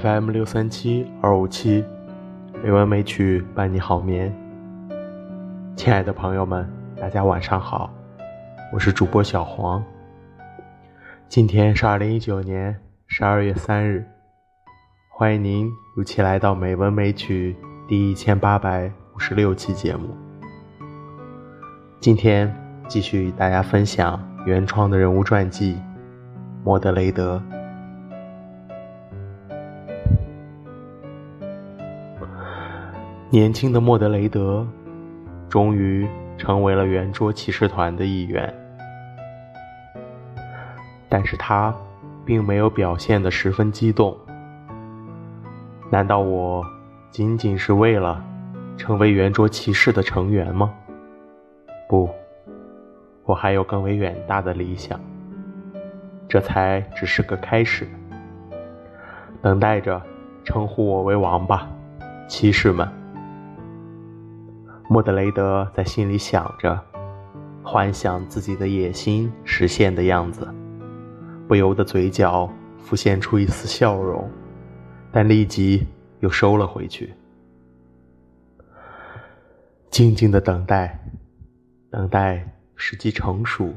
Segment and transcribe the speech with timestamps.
[0.00, 1.84] FM 六三七二五七，
[2.64, 4.34] 美文美曲伴你好眠。
[5.76, 6.66] 亲爱的朋友们，
[6.98, 7.92] 大家晚上好，
[8.72, 9.84] 我是主播小黄。
[11.28, 12.74] 今天是二零一九年
[13.06, 14.02] 十二月三日，
[15.10, 17.54] 欢迎您如期来到《美文美曲》
[17.86, 20.08] 第一千八百五十六期节目。
[22.00, 22.50] 今天
[22.88, 25.74] 继续与大家分享原创的人物传记
[26.64, 27.42] 《莫德雷德》。
[33.32, 34.66] 年轻的莫德雷德
[35.48, 38.52] 终于成为了圆桌骑士团的一员，
[41.08, 41.74] 但是他
[42.26, 44.14] 并没有表现得十分激动。
[45.90, 46.62] 难道我
[47.10, 48.22] 仅仅是为了
[48.76, 50.70] 成为圆桌骑士的成员吗？
[51.88, 52.10] 不，
[53.24, 55.00] 我还有更为远大的理想。
[56.28, 57.88] 这才只是个开始。
[59.40, 60.02] 等待着
[60.44, 61.66] 称呼我为王吧，
[62.28, 62.86] 骑士们。
[64.92, 66.78] 莫德雷德在心里想着，
[67.62, 70.46] 幻想自己的野心实现的样子，
[71.48, 74.30] 不由得嘴角浮现出一丝笑容，
[75.10, 75.86] 但立即
[76.20, 77.10] 又收了回去。
[79.88, 81.02] 静静的等待，
[81.90, 83.74] 等待时机成熟。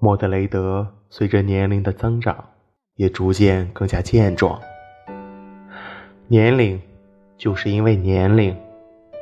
[0.00, 2.44] 莫德雷德随着年龄的增长，
[2.96, 4.60] 也逐渐更加健壮。
[6.26, 6.82] 年龄，
[7.36, 8.52] 就是因为年龄。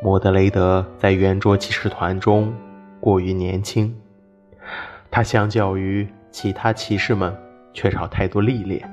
[0.01, 2.53] 莫德雷德在圆桌骑士团中
[3.01, 3.93] 过于年轻，
[5.11, 7.37] 他相较于其他骑士们
[7.73, 8.89] 缺少太多历练，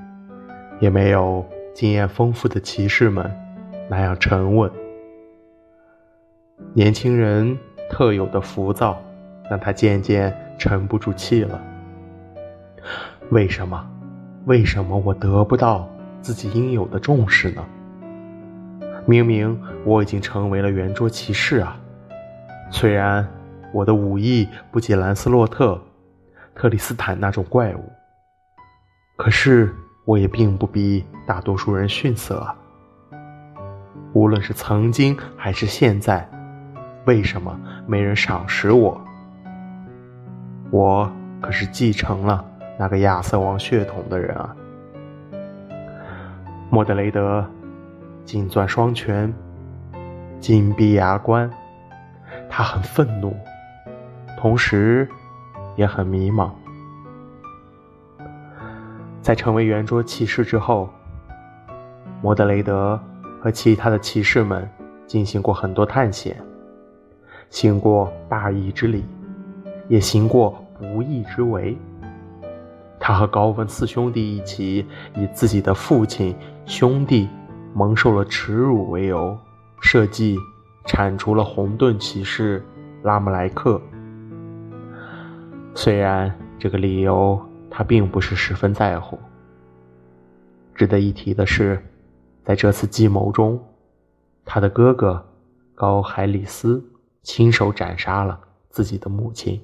[0.79, 1.45] 也没有
[1.75, 3.31] 经验丰富的骑士们
[3.87, 4.71] 那样沉稳。
[6.73, 7.55] 年轻人
[7.87, 8.99] 特有的浮躁
[9.49, 11.61] 让他渐渐沉不住气了。
[13.29, 13.87] 为什么？
[14.45, 15.87] 为什么我得不到
[16.21, 17.63] 自己应有的重视呢？
[19.07, 21.77] 明明我已经成为了圆桌骑士啊！
[22.71, 23.27] 虽然
[23.71, 25.79] 我的武艺不及兰斯洛特、
[26.55, 27.91] 特里斯坦那种怪物，
[29.15, 29.71] 可是
[30.05, 32.55] 我也并不比大多数人逊色啊！
[34.13, 36.27] 无论是曾经还是现在，
[37.05, 38.99] 为什么没人赏识我？
[40.71, 42.43] 我可是继承了
[42.79, 44.55] 那个亚瑟王血统的人啊！
[46.71, 47.45] 莫德雷德。
[48.25, 49.31] 紧攥双拳，
[50.39, 51.49] 紧闭牙关，
[52.49, 53.37] 他很愤怒，
[54.35, 55.07] 同时
[55.75, 56.49] 也很迷茫。
[59.21, 60.89] 在成为圆桌骑士之后，
[62.21, 62.99] 莫德雷德
[63.39, 64.67] 和其他的骑士们
[65.05, 66.35] 进行过很多探险，
[67.51, 69.05] 行过大义之礼，
[69.87, 71.77] 也行过不义之为。
[72.99, 74.83] 他和高文四兄弟一起，
[75.15, 77.29] 以自己的父亲、兄弟。
[77.77, 79.37] 蒙受了耻辱为由，
[79.81, 80.39] 设计
[80.85, 82.63] 铲除了红盾骑士
[83.03, 83.81] 拉姆莱克。
[85.75, 87.37] 虽然这个理由
[87.69, 89.19] 他并不是十分在乎。
[90.73, 91.85] 值得一提的是，
[92.45, 93.61] 在这次计谋中，
[94.45, 95.21] 他的哥哥
[95.75, 96.81] 高海里斯
[97.23, 99.61] 亲手斩杀了自己的母亲，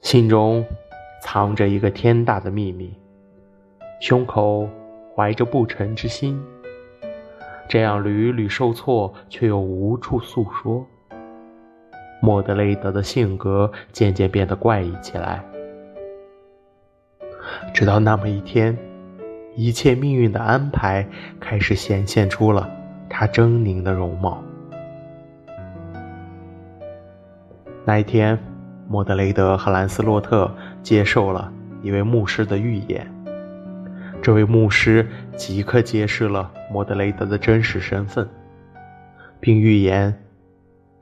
[0.00, 0.64] 心中
[1.22, 2.92] 藏着一个天大的秘密。
[4.02, 4.68] 胸口
[5.14, 6.36] 怀着不臣之心，
[7.68, 10.84] 这样屡屡受挫却又无处诉说。
[12.20, 15.40] 莫德雷德的性格渐渐变得怪异起来。
[17.72, 18.76] 直到那么一天，
[19.54, 21.06] 一切命运的安排
[21.38, 22.68] 开始显现出了
[23.08, 24.42] 他狰狞的容貌。
[27.84, 28.36] 那一天，
[28.88, 30.52] 莫德雷德和兰斯洛特
[30.82, 31.52] 接受了
[31.82, 33.06] 一位牧师的预言。
[34.22, 35.04] 这位牧师
[35.36, 38.28] 即刻揭示了莫德雷德的真实身份，
[39.40, 40.16] 并预言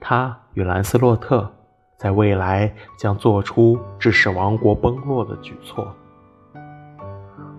[0.01, 1.53] 他与兰斯洛特
[1.99, 5.95] 在未来将做出致使王国崩落的举措。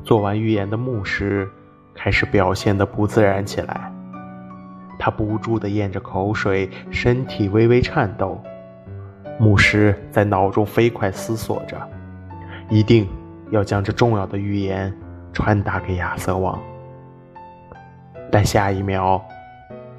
[0.03, 1.47] 做完预言的牧师
[1.93, 3.93] 开始表现得不自然起来，
[4.97, 8.41] 他不住地咽着口水，身体微微颤抖。
[9.39, 11.77] 牧师在脑中飞快思索着，
[12.67, 13.07] 一定
[13.51, 14.91] 要将这重要的预言。
[15.33, 16.59] 传达给亚瑟王，
[18.31, 19.21] 但下一秒，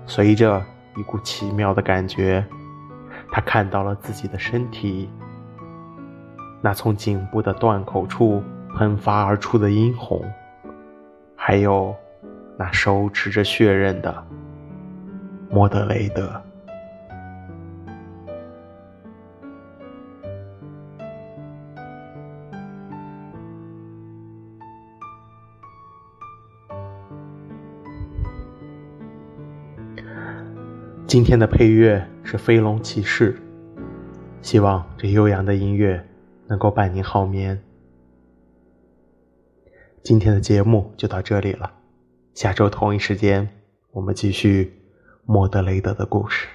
[0.06, 0.62] 随着
[0.96, 2.44] 一股奇妙的感觉，
[3.30, 5.10] 他看到了自己的身体，
[6.60, 8.42] 那从颈部的断口处
[8.76, 10.22] 喷发而出的殷红，
[11.34, 11.94] 还有
[12.58, 14.24] 那手持着血刃的
[15.50, 16.40] 莫德雷德。
[31.12, 33.34] 今天的配乐是《飞龙骑士》，
[34.40, 36.02] 希望这悠扬的音乐
[36.48, 37.62] 能够伴您好眠。
[40.02, 41.70] 今天的节目就到这里了，
[42.32, 43.46] 下周同一时间
[43.90, 44.72] 我们继续
[45.26, 46.48] 莫德雷德的故事。